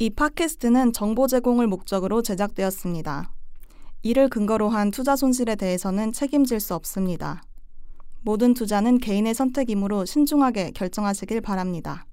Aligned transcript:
이 0.00 0.10
팟캐스트는 0.10 0.92
정보 0.92 1.26
제공을 1.26 1.66
목적으로 1.66 2.22
제작되었습니다. 2.22 3.32
이를 4.04 4.28
근거로 4.28 4.68
한 4.68 4.92
투자 4.92 5.16
손실에 5.16 5.56
대해서는 5.56 6.12
책임질 6.12 6.60
수 6.60 6.76
없습니다. 6.76 7.42
모든 8.20 8.54
투자는 8.54 8.98
개인의 8.98 9.34
선택이므로 9.34 10.04
신중하게 10.04 10.70
결정하시길 10.70 11.40
바랍니다. 11.40 12.06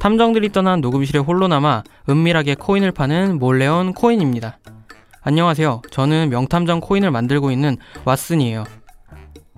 탐정들이 0.00 0.50
떠난 0.50 0.80
녹음실에 0.80 1.20
홀로 1.20 1.46
남아 1.46 1.84
은밀하게 2.08 2.56
코인을 2.56 2.90
파는 2.90 3.38
몰래온 3.38 3.92
코인입니다. 3.94 4.58
안녕하세요. 5.26 5.80
저는 5.90 6.28
명탐정 6.28 6.80
코인을 6.80 7.10
만들고 7.10 7.50
있는 7.50 7.78
왓슨이에요. 8.04 8.66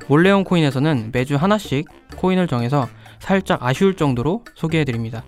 몰래온 0.07 0.45
코인에서는 0.45 1.11
매주 1.13 1.35
하나씩 1.35 1.89
코인을 2.17 2.47
정해서 2.47 2.87
살짝 3.19 3.65
아쉬울 3.65 3.97
정도로 3.97 4.45
소개해드립니다. 4.55 5.25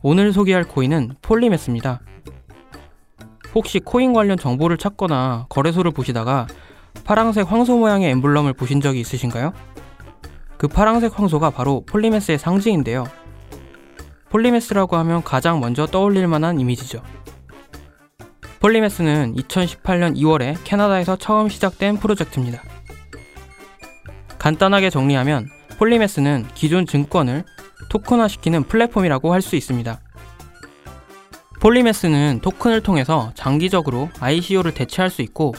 오늘 0.00 0.32
소개할 0.32 0.62
코인은 0.62 1.16
폴리메스입니다. 1.22 2.00
혹시 3.52 3.80
코인 3.80 4.12
관련 4.12 4.38
정보를 4.38 4.76
찾거나 4.76 5.46
거래소를 5.48 5.90
보시다가 5.90 6.46
파랑색 7.02 7.50
황소 7.50 7.78
모양의 7.78 8.12
엠블럼을 8.12 8.52
보신 8.52 8.80
적이 8.80 9.00
있으신가요? 9.00 9.54
그 10.56 10.68
파랑색 10.68 11.18
황소가 11.18 11.50
바로 11.50 11.82
폴리메스의 11.84 12.38
상징인데요. 12.38 13.08
폴리메스라고 14.30 14.94
하면 14.98 15.24
가장 15.24 15.58
먼저 15.58 15.84
떠올릴 15.84 16.28
만한 16.28 16.60
이미지죠. 16.60 17.02
폴리메스는 18.60 19.36
2018년 19.36 20.16
2월에 20.16 20.56
캐나다에서 20.64 21.16
처음 21.16 21.48
시작된 21.48 21.98
프로젝트입니다. 21.98 22.62
간단하게 24.38 24.90
정리하면 24.90 25.48
폴리메스는 25.78 26.48
기존 26.54 26.86
증권을 26.86 27.44
토큰화시키는 27.88 28.64
플랫폼이라고 28.64 29.32
할 29.32 29.42
수 29.42 29.54
있습니다. 29.56 30.00
폴리메스는 31.60 32.40
토큰을 32.42 32.82
통해서 32.82 33.32
장기적으로 33.34 34.10
ICO를 34.20 34.74
대체할 34.74 35.10
수 35.10 35.22
있고 35.22 35.54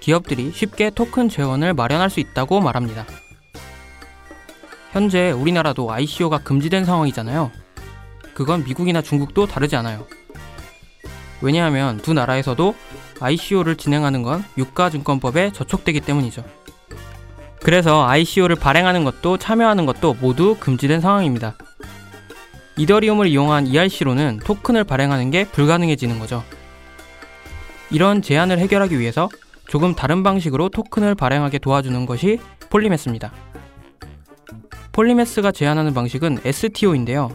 기업들이 0.00 0.50
쉽게 0.52 0.90
토큰 0.90 1.28
재원을 1.28 1.74
마련할 1.74 2.10
수 2.10 2.20
있다고 2.20 2.60
말합니다. 2.60 3.06
현재 4.92 5.30
우리나라도 5.30 5.90
ICO가 5.92 6.38
금지된 6.38 6.84
상황이잖아요. 6.84 7.50
그건 8.34 8.64
미국이나 8.64 9.02
중국도 9.02 9.46
다르지 9.46 9.76
않아요. 9.76 10.06
왜냐하면 11.40 11.98
두 11.98 12.12
나라에서도 12.12 12.74
ICO를 13.20 13.76
진행하는 13.76 14.22
건 14.22 14.44
유가증권법에 14.58 15.52
저촉되기 15.52 16.00
때문이죠. 16.00 16.44
그래서 17.62 18.06
ICO를 18.06 18.56
발행하는 18.56 19.04
것도 19.04 19.38
참여하는 19.38 19.86
것도 19.86 20.14
모두 20.20 20.56
금지된 20.58 21.00
상황입니다. 21.00 21.56
이더리움을 22.76 23.26
이용한 23.26 23.66
ERC로는 23.66 24.40
토큰을 24.44 24.84
발행하는 24.84 25.30
게 25.30 25.44
불가능해지는 25.48 26.18
거죠. 26.18 26.44
이런 27.90 28.22
제한을 28.22 28.58
해결하기 28.58 28.98
위해서 28.98 29.28
조금 29.66 29.94
다른 29.94 30.22
방식으로 30.22 30.68
토큰을 30.68 31.14
발행하게 31.14 31.58
도와주는 31.58 32.06
것이 32.06 32.38
폴리매스입니다. 32.70 33.32
폴리매스가 34.92 35.52
제안하는 35.52 35.94
방식은 35.94 36.38
STO인데요. 36.44 37.30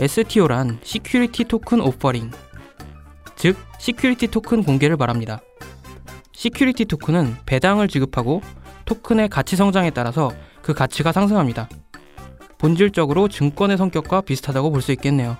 STO란 0.00 0.78
security 0.82 1.44
token 1.44 1.80
offering, 1.80 2.30
즉 3.44 3.58
security 3.76 4.28
token 4.28 4.62
공개를 4.62 4.96
말합니다. 4.96 5.42
security 6.32 6.86
token은 6.86 7.36
배당을 7.44 7.88
지급하고 7.88 8.40
토큰의 8.86 9.28
가치 9.28 9.54
성장에 9.54 9.90
따라서 9.90 10.32
그 10.62 10.72
가치가 10.72 11.12
상승합니다. 11.12 11.68
본질적으로 12.56 13.28
증권의 13.28 13.76
성격과 13.76 14.22
비슷하다고 14.22 14.70
볼 14.70 14.80
수 14.80 14.92
있겠네요. 14.92 15.36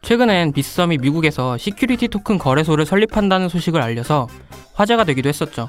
최근엔 0.00 0.52
빗썸이 0.52 0.96
미국에서 0.96 1.58
security 1.58 2.08
token 2.08 2.38
거래소를 2.38 2.86
설립한다는 2.86 3.50
소식을 3.50 3.82
알려서 3.82 4.26
화제가 4.72 5.04
되기도 5.04 5.28
했었죠. 5.28 5.68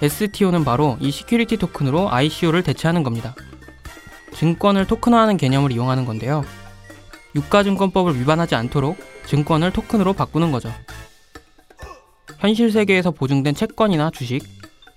STO는 0.00 0.62
바로 0.62 0.96
이 1.00 1.10
security 1.10 1.56
token으로 1.56 2.08
ICO를 2.12 2.62
대체하는 2.62 3.02
겁니다. 3.02 3.34
증권을 4.34 4.86
토큰화하는 4.86 5.38
개념을 5.38 5.72
이용하는 5.72 6.04
건데요. 6.04 6.44
유가증권법을 7.34 8.18
위반하지 8.20 8.54
않도록 8.54 8.96
증권을 9.26 9.72
토큰으로 9.72 10.12
바꾸는 10.12 10.52
거죠. 10.52 10.72
현실 12.38 12.70
세계에서 12.70 13.10
보증된 13.10 13.54
채권이나 13.54 14.10
주식, 14.10 14.42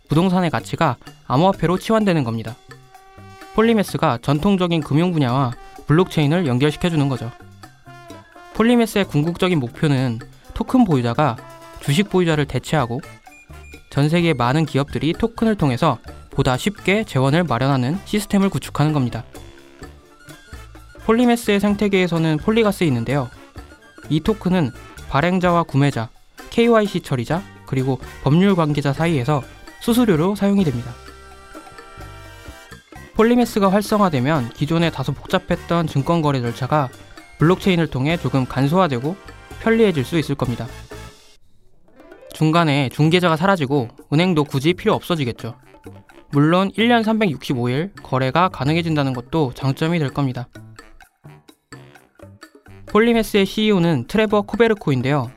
부동산의 0.07 0.49
가치가 0.49 0.97
암호화폐로 1.27 1.77
치환되는 1.77 2.23
겁니다. 2.23 2.55
폴리매스가 3.55 4.19
전통적인 4.21 4.81
금융 4.81 5.11
분야와 5.11 5.51
블록체인을 5.87 6.47
연결시켜주는 6.47 7.09
거죠. 7.09 7.31
폴리메스의 8.53 9.05
궁극적인 9.05 9.59
목표는 9.59 10.19
토큰 10.53 10.85
보유자가 10.85 11.37
주식 11.81 12.09
보유자를 12.09 12.45
대체하고 12.45 13.01
전 13.89 14.07
세계 14.07 14.33
많은 14.33 14.65
기업들이 14.65 15.13
토큰을 15.13 15.55
통해서 15.55 15.97
보다 16.29 16.55
쉽게 16.55 17.03
재원을 17.03 17.43
마련하는 17.43 17.99
시스템을 18.05 18.49
구축하는 18.49 18.93
겁니다. 18.93 19.23
폴리메스의 21.05 21.59
생태계에서는 21.59 22.37
폴리가 22.37 22.71
쓰이는데요. 22.71 23.29
이 24.09 24.19
토큰은 24.19 24.71
발행자와 25.09 25.63
구매자, 25.63 26.09
KYC 26.51 27.01
처리자, 27.01 27.41
그리고 27.65 27.99
법률 28.23 28.55
관계자 28.55 28.93
사이에서 28.93 29.41
수수료로 29.79 30.35
사용이 30.35 30.63
됩니다. 30.63 30.91
폴리메스가 33.15 33.71
활성화되면 33.71 34.49
기존에 34.49 34.89
다소 34.89 35.11
복잡했던 35.13 35.87
증권거래 35.87 36.41
절차가 36.41 36.89
블록체인을 37.39 37.87
통해 37.87 38.17
조금 38.17 38.45
간소화되고 38.45 39.15
편리해질 39.61 40.03
수 40.05 40.17
있을 40.17 40.35
겁니다. 40.35 40.67
중간에 42.33 42.89
중개자가 42.89 43.35
사라지고 43.35 43.89
은행도 44.11 44.45
굳이 44.45 44.73
필요 44.73 44.93
없어지겠죠. 44.93 45.55
물론 46.31 46.71
1년 46.71 47.03
365일 47.03 47.91
거래가 48.01 48.49
가능해진다는 48.49 49.13
것도 49.13 49.51
장점이 49.53 49.99
될 49.99 50.09
겁니다. 50.09 50.47
폴리매스의 52.91 53.45
CEO는 53.45 54.03
트레버 54.09 54.41
코베르코인데요. 54.41 55.31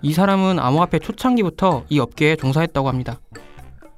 이 0.00 0.14
사람은 0.14 0.58
암호화폐 0.58 1.00
초창기부터 1.00 1.84
이 1.90 1.98
업계에 1.98 2.34
종사했다고 2.36 2.88
합니다. 2.88 3.20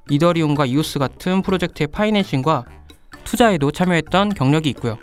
이더리움과 0.09 0.65
이오스 0.65 0.99
같은 0.99 1.41
프로젝트의 1.41 1.87
financing과 1.87 2.65
투자에도 3.23 3.71
참여했던 3.71 4.29
경력이 4.29 4.69
있고요. 4.71 4.97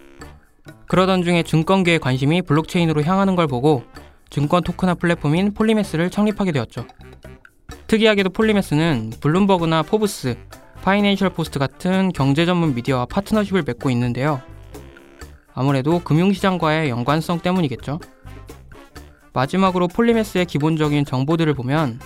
그러던 0.87 1.23
중에 1.23 1.45
증권계의 1.45 1.99
관심이 1.99 2.43
블록체인으로 2.43 3.03
향하는 3.05 3.37
걸 3.37 3.47
보고 3.47 3.85
증권 4.29 4.63
토큰화 4.63 4.97
플랫폼인 4.97 5.55
폴리매스를 5.55 6.11
창립하게 6.11 6.53
되었죠. 6.53 6.87
특이하게도 7.87 8.31
폴리매스는 8.31 9.13
블룸버그나 9.21 9.83
포브스, 9.83 10.37
파이낸셜 10.83 11.31
포스트 11.31 11.59
같은 11.59 12.13
경제 12.13 12.45
전문 12.45 12.75
미디어와 12.75 13.07
파트너십을 13.07 13.63
맺고 13.63 13.89
있는데요. 13.91 14.43
아무래도 15.55 16.01
금융시장과의 16.01 16.91
연관성 16.91 17.41
때문이겠죠. 17.41 18.01
마지막으로 19.33 19.89
폴리매스의 19.89 20.47
기본적인 20.47 21.05
정보들을 21.05 21.55
보면 21.55 22.01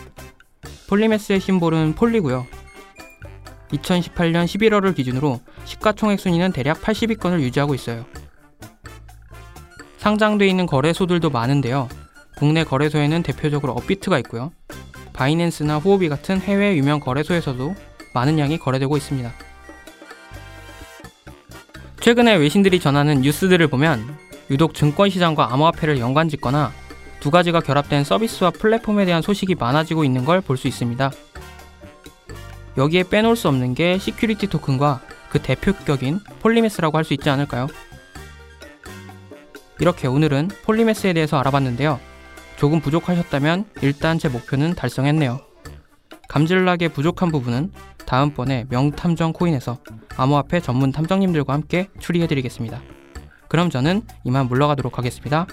폴리매스의 0.88 1.40
심볼은 1.40 1.94
폴리고요. 1.94 2.46
2018년 3.72 4.44
11월을 4.44 4.94
기준으로 4.94 5.40
시가총액 5.64 6.20
순위는 6.20 6.52
대략 6.52 6.80
80위권을 6.80 7.40
유지하고 7.40 7.74
있어요. 7.74 8.06
상장돼 9.98 10.46
있는 10.46 10.64
거래소들도 10.66 11.28
많은데요. 11.28 11.88
국내 12.38 12.64
거래소에는 12.64 13.22
대표적으로 13.22 13.72
업비트가 13.72 14.18
있고요. 14.20 14.52
바이낸스나 15.12 15.78
후오비 15.78 16.08
같은 16.08 16.40
해외 16.40 16.76
유명 16.76 17.00
거래소에서도 17.00 17.74
많은 18.14 18.38
양이 18.38 18.56
거래되고 18.58 18.96
있습니다. 18.96 19.47
최근에 22.00 22.36
외신들이 22.36 22.80
전하는 22.80 23.22
뉴스들을 23.22 23.66
보면 23.68 24.16
유독 24.50 24.74
증권시장과 24.74 25.52
암호화폐를 25.52 25.98
연관짓거나 25.98 26.72
두 27.20 27.30
가지가 27.30 27.60
결합된 27.60 28.04
서비스와 28.04 28.50
플랫폼에 28.50 29.04
대한 29.04 29.22
소식이 29.22 29.56
많아지고 29.56 30.04
있는 30.04 30.24
걸 30.24 30.40
볼 30.40 30.56
수 30.56 30.68
있습니다. 30.68 31.10
여기에 32.76 33.04
빼놓을 33.04 33.34
수 33.34 33.48
없는 33.48 33.74
게 33.74 33.98
security 33.98 34.46
token과 34.46 35.00
그 35.30 35.40
대표격인 35.42 36.20
폴리매스라고 36.40 36.96
할 36.96 37.04
수 37.04 37.12
있지 37.14 37.28
않을까요? 37.28 37.66
이렇게 39.80 40.06
오늘은 40.06 40.48
폴리매스에 40.64 41.12
대해서 41.12 41.38
알아봤는데요. 41.38 41.98
조금 42.56 42.80
부족하셨다면 42.80 43.66
일단 43.82 44.18
제 44.18 44.28
목표는 44.28 44.74
달성했네요. 44.74 45.40
감질나게 46.28 46.88
부족한 46.88 47.32
부분은 47.32 47.72
다음번에 48.06 48.66
명탐정 48.68 49.32
코인에서 49.32 49.78
암호화폐 50.16 50.60
전문 50.60 50.92
탐정님들과 50.92 51.52
함께 51.52 51.88
추리해드리겠습니다. 51.98 52.80
그럼 53.48 53.70
저는 53.70 54.02
이만 54.24 54.46
물러가도록 54.46 54.98
하겠습니다. 54.98 55.46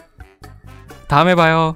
다음에 1.07 1.35
봐요. 1.35 1.75